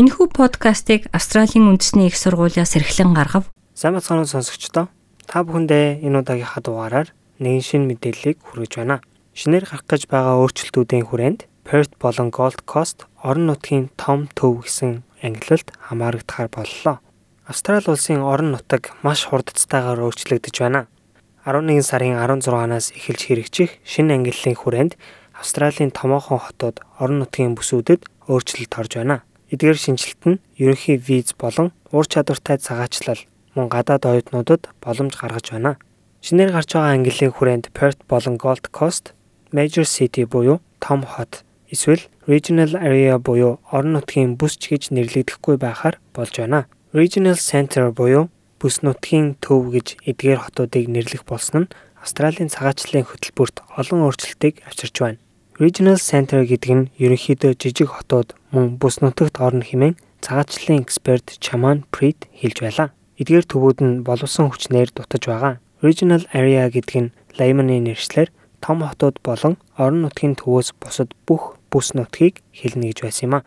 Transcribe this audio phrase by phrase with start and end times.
[0.00, 3.52] Энэхүү подкастыг Австралийн үндэсний их сургуулиас эрхлэн гаргав.
[3.76, 4.88] Сайн бацхан сонсогчдоо
[5.28, 9.04] та бүхэндээ энэ удаагийнхаа дугаараар нэгэн шин мэдээллийг хүргэж байна.
[9.36, 15.04] Шинээр гарах гэж байгаа өөрчлөлтүүдийн хүрээнд Perth болон Gold Coast орон нутгийн том төв гэсэн
[15.20, 16.96] ангиллалд хамаарагдахаар боллоо.
[17.44, 20.88] Австрали улсын орон нутаг маш хурдцтайгаар өөрчлөгдөж байна.
[21.44, 24.92] 11 сарын 16-наас эхэлж хэрэгжих шинэ ангиллалын хүрээнд
[25.36, 29.28] Австралийн томоохон хотууд орон нутгийн бүсүүдэд өөрчлөлт орж байна.
[29.50, 33.18] Эдгээр шинжилт нь ерөнхий виз болон ур чадвартай цагаачлал
[33.54, 35.74] мөн гадаад оюутнуудад боломж гаргаж байна.
[36.22, 39.10] Шинээр гарч байгаа ангиллын хүрээнд Perth болон Gold Coast
[39.50, 45.58] Major City буюу том хот эсвэл Regional Area буюу орон нутгийн бүс ч гэж нэрлэгдэхгүй
[45.58, 46.70] байхаар болж байна.
[46.94, 48.30] Regional Center буюу
[48.62, 54.96] бүс нутгийн төв гэж эдгээр хотуудыг нэрлэх болсон нь Австралийн цагаачлалын хөтөлбөрт олон өөрчлөлтийг авчирч
[55.02, 55.18] байна.
[55.60, 59.92] Regional Center гэдэг нь ерөнхийдөө жижиг хотууд мөн бүс нутагт орно хэмээн
[60.24, 62.88] цагаачлалын эксперт Чаман Прит хэлж байлаа.
[63.20, 65.60] Эдгээр төвүүд нь боловсон хүчнээр дутаж байгаа.
[65.84, 68.32] Regional Area гэдэг нь layman-ы нэршлэр
[68.64, 73.46] том хотууд болон орон нутгийн төвөөс бусад бүх бүс нутгийг хэлнэ гэж байсан юм а.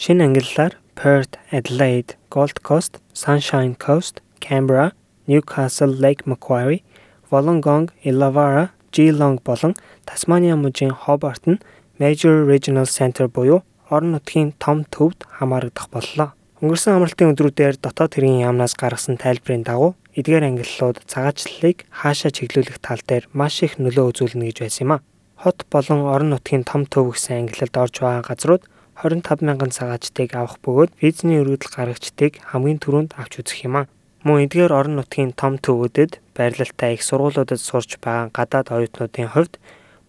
[0.00, 4.96] Шинэ ангиллаар Perth, Adelaide, Gold Coast, Sunshine Coast, Canberra,
[5.28, 6.80] Newcastle, Lake Macquarie,
[7.28, 9.74] Wollongong, Illawarra, Geelong болон
[10.04, 11.62] Тасмania мужийн Hobart нь
[11.98, 16.28] Major Regional Center буюу орон нутгийн том төвд хамаарагдах боллоо.
[16.60, 23.00] Өнгөрсөн амралтын өдрүүдээр дотоод хэргийн яамнаас гаргасан тайлбарын дагуу эдгээр ангиллууд цагаачлалыг хаашаа чиглүүлэх тал
[23.06, 25.02] дээр маш их нөлөө үзүүлнэ гэж байсан юм а
[25.40, 28.62] хот болон орон нутгийн том төв гэсэн ангиллалд орж байгаа газрууд
[29.00, 33.88] 25 мянган цагаачтыг авах бөгөөд визний өргөдөл гаргагчдыг хамгийн түрүүнд авч үзэх юм а.
[34.20, 39.56] Мөн эдгээр орон нутгийн том төвүүдэд байрлалтай их сургуулиудад сурч байгаа гадаад оюутнуудын хувьд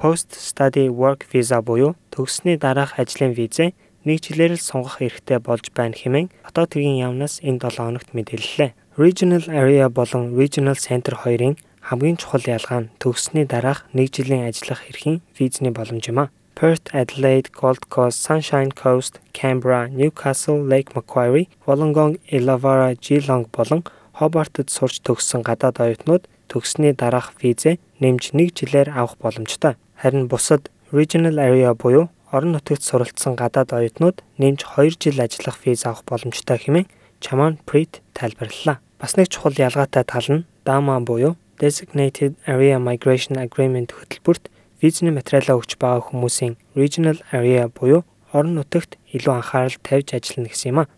[0.00, 3.76] Post Study Work Visa буюу төгссөний дараах ажлын визээ
[4.08, 8.72] нэг жилээр л сонгох эрхтэй болж байна хэмээн дотоод тгийн яамнаас энэ 7 хоногт мэдээллээ.
[8.96, 14.88] Regional Area болон Regional Center хоёрын хамгийн чухал ялгаа нь төгссөний дараах нэг жилийн ажиллах
[14.88, 16.32] эрхийн визний боломж юм а.
[16.56, 23.84] Perth, Adelaide, Gold Coast, Sunshine Coast, Canberra, Newcastle, Lake Macquarie, Wollongong, Illawarra, Geelong болон
[24.18, 29.78] Hobart-д сурч төгссөн гадаад оюутнууд төгссөний дараах визээ нэмж нэг жилээр авах боломжтой.
[29.94, 35.86] Харин бусад Regional Area буюу орон нутагт суралцсан гадаад оюутнууд нэмж 2 жил ажиллах виз
[35.86, 36.90] авах боломжтой хэмээн
[37.22, 38.80] Chaman Prit тайлбарллаа.
[38.98, 44.50] Бас нэг чухал ялгаатай тал нь DAMA буюу Designated Area Migration Agreement хөтөлбөрт
[44.82, 48.02] визний материалаа өгч байгаа хүмүүсийн Regional Area буюу
[48.32, 50.88] орон нутагт илүү анхаарал тавьж ажиллана гэсэн юм а.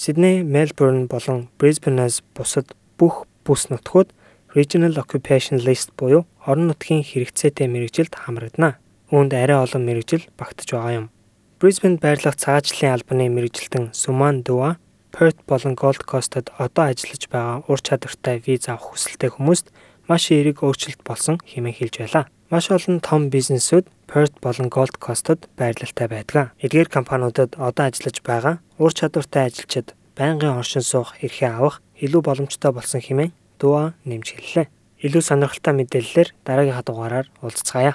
[0.00, 4.08] Сидней, Мельбурн болон Брисбенээс бусад бүх бүс нутгууд
[4.56, 8.80] Regional Occupation List буюу орон нутгийн хэрэгцээтэй мэрэгжилд хамрагдана.
[9.12, 11.06] Үүнд арай олон мэрэгжил багтаж байгаа юм.
[11.60, 14.80] Brisbane байрлах цагаачлалын албаны мэрэгжилтэн Suman Dua
[15.12, 19.68] Perth болон Gold Coast-д одоо ажиллаж байгаа ур чадвартай виз авах хүсэлтэй хүмүүст
[20.08, 22.24] маш эерэг өөрчлөлт болсон хэмээн хэлж байлаа.
[22.48, 26.50] Маш олон том бизнесүүд Perth болон Gold Coast-д байрлалтай байдаг.
[26.58, 32.74] Эдгээр компаниудад одоо ажиллаж байгаа ур чадвартай ажилчид байнгын оршин суух эрхээ авах илүү боломжтой
[32.74, 33.30] болсон хэмээн
[33.62, 34.66] Дуа нэмж хэллээ.
[35.06, 37.94] Илүү сонирхолтой мэдээллээр дараагийн дугаараар уулзцаая.